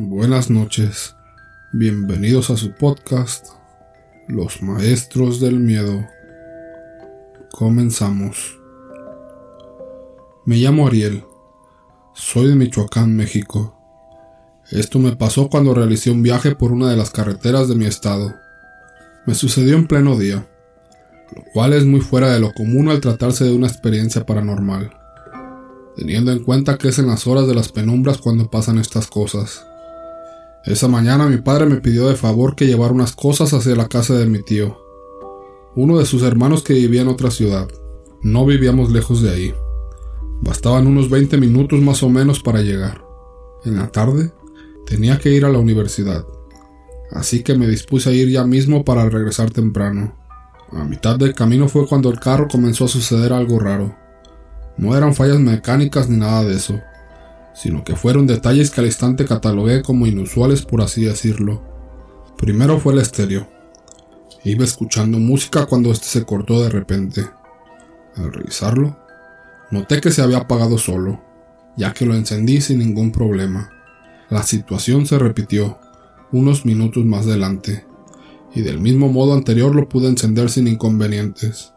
[0.00, 1.16] Buenas noches,
[1.72, 3.48] bienvenidos a su podcast,
[4.28, 6.06] Los Maestros del Miedo.
[7.50, 8.60] Comenzamos.
[10.44, 11.24] Me llamo Ariel,
[12.14, 13.76] soy de Michoacán, México.
[14.70, 18.36] Esto me pasó cuando realicé un viaje por una de las carreteras de mi estado.
[19.26, 20.46] Me sucedió en pleno día,
[21.34, 24.92] lo cual es muy fuera de lo común al tratarse de una experiencia paranormal,
[25.96, 29.67] teniendo en cuenta que es en las horas de las penumbras cuando pasan estas cosas.
[30.64, 34.14] Esa mañana mi padre me pidió de favor que llevara unas cosas hacia la casa
[34.14, 34.76] de mi tío,
[35.76, 37.68] uno de sus hermanos que vivía en otra ciudad.
[38.22, 39.54] No vivíamos lejos de ahí.
[40.42, 43.04] Bastaban unos 20 minutos más o menos para llegar.
[43.64, 44.32] En la tarde
[44.84, 46.26] tenía que ir a la universidad,
[47.12, 50.16] así que me dispuse a ir ya mismo para regresar temprano.
[50.72, 53.94] A mitad del camino fue cuando el carro comenzó a suceder algo raro.
[54.76, 56.80] No eran fallas mecánicas ni nada de eso
[57.58, 61.60] sino que fueron detalles que al instante catalogué como inusuales por así decirlo.
[62.36, 63.48] Primero fue el estéreo.
[64.44, 67.28] Iba escuchando música cuando este se cortó de repente.
[68.14, 68.96] Al revisarlo,
[69.72, 71.20] noté que se había apagado solo,
[71.76, 73.72] ya que lo encendí sin ningún problema.
[74.30, 75.78] La situación se repitió
[76.30, 77.84] unos minutos más adelante,
[78.54, 81.72] y del mismo modo anterior lo pude encender sin inconvenientes.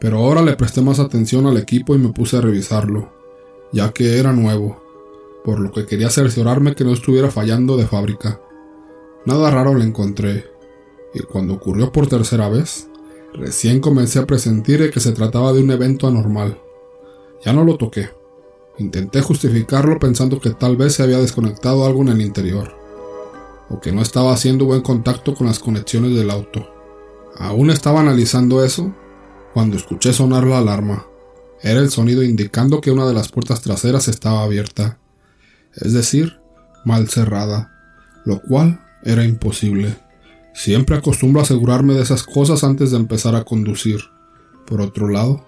[0.00, 3.12] Pero ahora le presté más atención al equipo y me puse a revisarlo,
[3.72, 4.81] ya que era nuevo
[5.44, 8.40] por lo que quería cerciorarme que no estuviera fallando de fábrica.
[9.24, 10.46] Nada raro le encontré,
[11.14, 12.88] y cuando ocurrió por tercera vez,
[13.34, 16.60] recién comencé a presentir que se trataba de un evento anormal.
[17.44, 18.10] Ya no lo toqué.
[18.78, 22.74] Intenté justificarlo pensando que tal vez se había desconectado algo en el interior,
[23.68, 26.68] o que no estaba haciendo buen contacto con las conexiones del auto.
[27.36, 28.94] Aún estaba analizando eso
[29.52, 31.06] cuando escuché sonar la alarma.
[31.60, 34.98] Era el sonido indicando que una de las puertas traseras estaba abierta
[35.74, 36.40] es decir,
[36.84, 37.72] mal cerrada,
[38.24, 39.96] lo cual era imposible.
[40.54, 44.00] Siempre acostumbro asegurarme de esas cosas antes de empezar a conducir.
[44.66, 45.46] Por otro lado,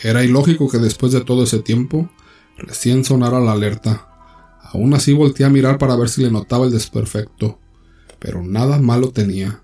[0.00, 2.08] era ilógico que después de todo ese tiempo
[2.56, 4.08] recién sonara la alerta.
[4.62, 7.58] Aún así volteé a mirar para ver si le notaba el desperfecto,
[8.18, 9.62] pero nada malo tenía.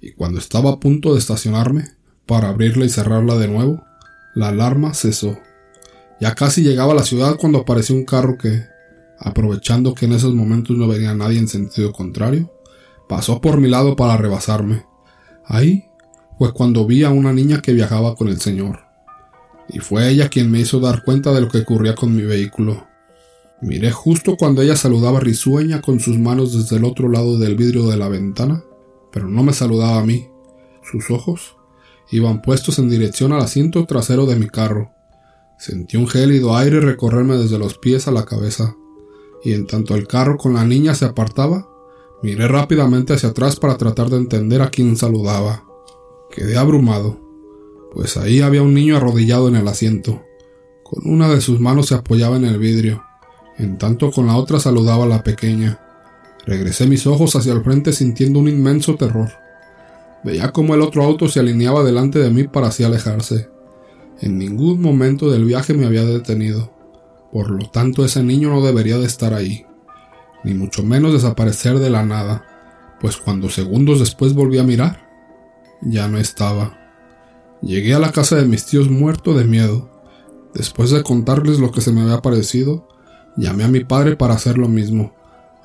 [0.00, 1.92] Y cuando estaba a punto de estacionarme,
[2.26, 3.84] para abrirla y cerrarla de nuevo,
[4.34, 5.38] la alarma cesó.
[6.20, 8.64] Ya casi llegaba a la ciudad cuando apareció un carro que,
[9.20, 12.50] aprovechando que en esos momentos no venía nadie en sentido contrario,
[13.08, 14.86] pasó por mi lado para rebasarme.
[15.44, 15.84] Ahí
[16.38, 18.80] fue cuando vi a una niña que viajaba con el señor,
[19.68, 22.86] y fue ella quien me hizo dar cuenta de lo que ocurría con mi vehículo.
[23.60, 27.88] Miré justo cuando ella saludaba risueña con sus manos desde el otro lado del vidrio
[27.88, 28.64] de la ventana,
[29.12, 30.28] pero no me saludaba a mí.
[30.90, 31.56] Sus ojos
[32.10, 34.92] iban puestos en dirección al asiento trasero de mi carro.
[35.58, 38.76] Sentí un gélido aire recorrerme desde los pies a la cabeza
[39.42, 41.68] y en tanto el carro con la niña se apartaba,
[42.22, 45.64] miré rápidamente hacia atrás para tratar de entender a quién saludaba.
[46.30, 47.18] Quedé abrumado,
[47.92, 50.22] pues ahí había un niño arrodillado en el asiento.
[50.82, 53.02] Con una de sus manos se apoyaba en el vidrio,
[53.58, 55.80] en tanto con la otra saludaba a la pequeña.
[56.46, 59.30] Regresé mis ojos hacia el frente sintiendo un inmenso terror.
[60.24, 63.48] Veía cómo el otro auto se alineaba delante de mí para así alejarse.
[64.20, 66.72] En ningún momento del viaje me había detenido.
[67.32, 69.66] Por lo tanto, ese niño no debería de estar ahí,
[70.44, 72.44] ni mucho menos desaparecer de la nada,
[73.00, 75.08] pues cuando segundos después volví a mirar,
[75.80, 76.78] ya no estaba.
[77.62, 79.90] Llegué a la casa de mis tíos muerto de miedo.
[80.54, 82.88] Después de contarles lo que se me había parecido,
[83.36, 85.14] llamé a mi padre para hacer lo mismo,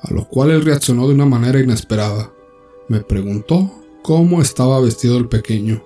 [0.00, 2.30] a lo cual él reaccionó de una manera inesperada.
[2.88, 3.72] Me preguntó
[4.02, 5.82] cómo estaba vestido el pequeño.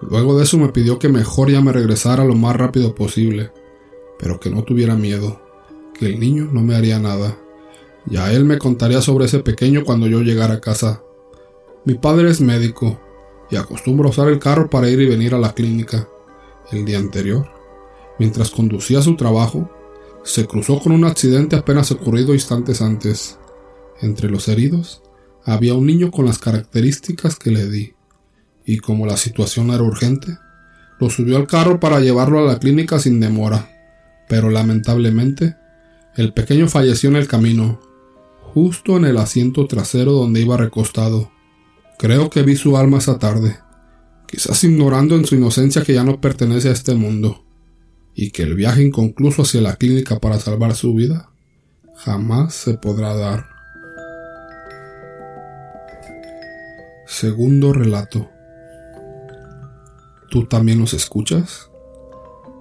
[0.00, 3.50] Luego de eso me pidió que mejor ya me regresara lo más rápido posible,
[4.20, 5.40] pero que no tuviera miedo,
[5.98, 7.38] que el niño no me haría nada.
[8.06, 11.02] Ya él me contaría sobre ese pequeño cuando yo llegara a casa.
[11.84, 13.00] Mi padre es médico
[13.50, 16.06] y acostumbra usar el carro para ir y venir a la clínica.
[16.70, 17.48] El día anterior,
[18.18, 19.70] mientras conducía su trabajo,
[20.22, 23.38] se cruzó con un accidente apenas ocurrido instantes antes.
[24.02, 25.02] Entre los heridos
[25.44, 27.94] había un niño con las características que le di,
[28.66, 30.36] y como la situación era urgente,
[30.98, 33.69] lo subió al carro para llevarlo a la clínica sin demora
[34.30, 35.56] pero lamentablemente
[36.14, 37.80] el pequeño falleció en el camino,
[38.54, 41.32] justo en el asiento trasero donde iba recostado.
[41.98, 43.58] Creo que vi su alma esa tarde,
[44.28, 47.44] quizás ignorando en su inocencia que ya no pertenece a este mundo,
[48.14, 51.30] y que el viaje inconcluso hacia la clínica para salvar su vida
[51.96, 53.46] jamás se podrá dar.
[57.08, 58.30] Segundo relato.
[60.30, 61.69] ¿Tú también los escuchas?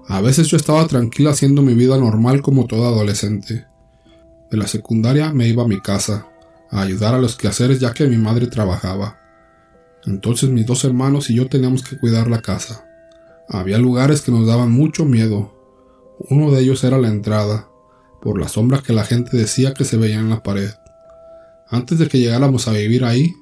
[0.10, 3.68] A veces yo estaba tranquila haciendo mi vida normal como todo adolescente.
[4.50, 6.26] De la secundaria me iba a mi casa,
[6.72, 9.20] a ayudar a los quehaceres ya que mi madre trabajaba.
[10.08, 12.88] Entonces mis dos hermanos y yo teníamos que cuidar la casa.
[13.48, 15.56] Había lugares que nos daban mucho miedo.
[16.28, 17.70] Uno de ellos era la entrada,
[18.20, 20.72] por la sombra que la gente decía que se veía en la pared.
[21.70, 23.36] Antes de que llegáramos a vivir ahí,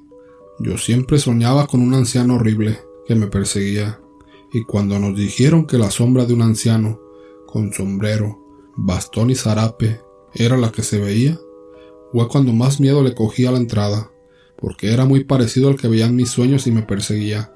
[0.58, 4.00] yo siempre soñaba con un anciano horrible que me perseguía,
[4.52, 7.00] y cuando nos dijeron que la sombra de un anciano,
[7.46, 8.38] con sombrero,
[8.76, 10.00] bastón y zarape,
[10.34, 11.38] era la que se veía,
[12.12, 14.10] fue cuando más miedo le cogía a la entrada,
[14.56, 17.52] porque era muy parecido al que veía en mis sueños y me perseguía.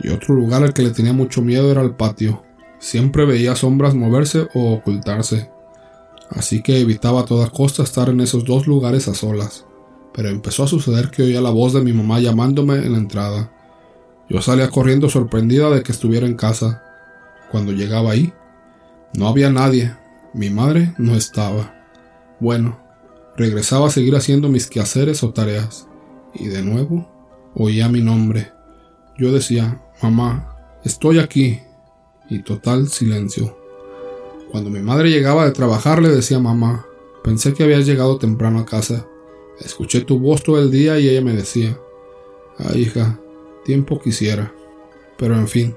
[0.00, 2.42] Y otro lugar al que le tenía mucho miedo era el patio.
[2.78, 5.50] Siempre veía sombras moverse o ocultarse.
[6.30, 9.64] Así que evitaba a toda costa estar en esos dos lugares a solas.
[10.12, 13.52] Pero empezó a suceder que oía la voz de mi mamá llamándome en la entrada.
[14.28, 16.82] Yo salía corriendo sorprendida de que estuviera en casa.
[17.50, 18.32] Cuando llegaba ahí,
[19.14, 19.96] no había nadie.
[20.34, 21.74] Mi madre no estaba.
[22.40, 22.78] Bueno,
[23.36, 25.88] regresaba a seguir haciendo mis quehaceres o tareas.
[26.34, 27.08] Y de nuevo,
[27.54, 28.52] oía mi nombre.
[29.16, 31.60] Yo decía, mamá, estoy aquí.
[32.28, 33.56] Y total silencio.
[34.50, 36.86] Cuando mi madre llegaba de trabajar le decía mamá,
[37.24, 39.06] pensé que habías llegado temprano a casa.
[39.60, 41.78] Escuché tu voz todo el día y ella me decía,
[42.58, 43.18] ah hija,
[43.68, 44.54] tiempo quisiera.
[45.18, 45.76] Pero en fin,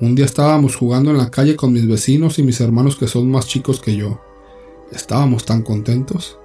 [0.00, 3.28] un día estábamos jugando en la calle con mis vecinos y mis hermanos que son
[3.28, 4.20] más chicos que yo.
[4.92, 6.38] Estábamos tan contentos,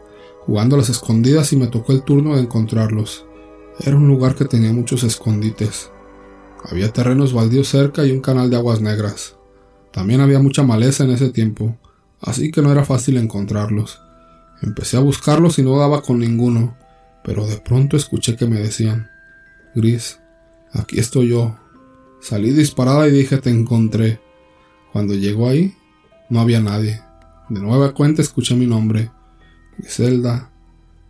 [0.47, 3.27] jugando a las escondidas y me tocó el turno de encontrarlos.
[3.79, 5.91] Era un lugar que tenía muchos escondites.
[6.67, 9.35] Había terrenos baldíos cerca y un canal de aguas negras.
[9.91, 11.77] También había mucha maleza en ese tiempo,
[12.21, 14.01] así que no era fácil encontrarlos.
[14.63, 16.75] Empecé a buscarlos y no daba con ninguno,
[17.23, 19.11] pero de pronto escuché que me decían,
[19.75, 20.20] Gris,
[20.73, 21.57] aquí estoy yo.
[22.19, 24.19] Salí disparada y dije te encontré.
[24.91, 25.73] Cuando llegó ahí,
[26.29, 27.01] no había nadie.
[27.49, 29.11] De nueva cuenta escuché mi nombre,
[29.77, 30.51] Griselda,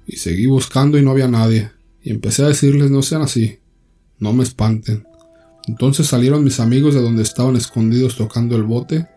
[0.07, 1.71] y seguí buscando y no había nadie,
[2.01, 3.59] y empecé a decirles no sean así,
[4.17, 5.05] no me espanten.
[5.67, 9.07] Entonces salieron mis amigos de donde estaban escondidos tocando el bote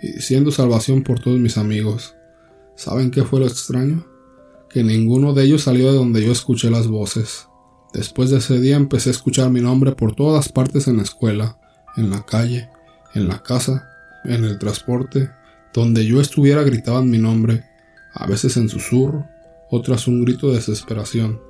[0.00, 2.14] y diciendo salvación por todos mis amigos.
[2.76, 4.06] ¿Saben qué fue lo extraño?
[4.70, 7.47] Que ninguno de ellos salió de donde yo escuché las voces.
[7.92, 11.58] Después de ese día empecé a escuchar mi nombre por todas partes en la escuela,
[11.96, 12.68] en la calle,
[13.14, 13.88] en la casa,
[14.24, 15.30] en el transporte,
[15.72, 17.64] donde yo estuviera gritaban mi nombre,
[18.12, 19.26] a veces en susurro,
[19.70, 21.40] otras un grito de desesperación,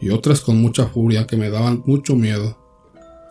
[0.00, 2.58] y otras con mucha furia que me daban mucho miedo.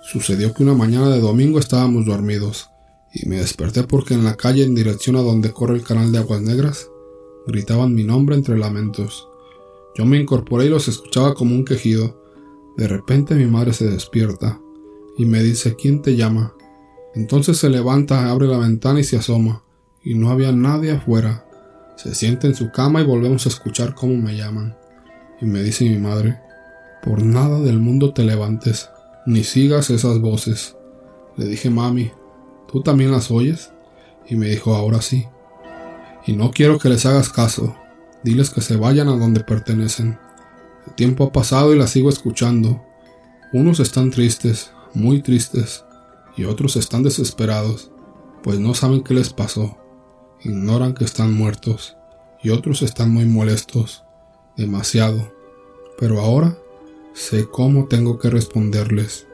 [0.02, 2.69] Sucedió que una mañana de domingo estábamos dormidos,
[3.13, 6.19] y me desperté porque en la calle en dirección a donde corre el canal de
[6.19, 6.90] aguas negras,
[7.48, 9.28] gritaban mi nombre entre lamentos.
[9.95, 12.19] Yo me incorporé y los escuchaba como un quejido.
[12.80, 14.58] De repente mi madre se despierta
[15.18, 16.54] y me dice ¿Quién te llama?
[17.14, 19.64] Entonces se levanta, abre la ventana y se asoma
[20.02, 21.46] y no había nadie afuera.
[21.98, 24.78] Se sienta en su cama y volvemos a escuchar cómo me llaman.
[25.42, 26.40] Y me dice mi madre,
[27.04, 28.90] por nada del mundo te levantes,
[29.26, 30.78] ni sigas esas voces.
[31.36, 32.12] Le dije, mami,
[32.72, 33.74] ¿tú también las oyes?
[34.26, 35.28] Y me dijo, ahora sí.
[36.26, 37.76] Y no quiero que les hagas caso,
[38.24, 40.18] diles que se vayan a donde pertenecen.
[40.90, 42.84] El tiempo ha pasado y las sigo escuchando.
[43.54, 45.86] Unos están tristes, muy tristes,
[46.36, 47.92] y otros están desesperados,
[48.44, 49.80] pues no saben qué les pasó
[50.42, 51.98] ignoran que están muertos
[52.42, 54.04] y otros están muy molestos,
[54.56, 55.34] demasiado.
[55.98, 56.58] Pero ahora
[57.14, 59.28] sé cómo tengo que responderles.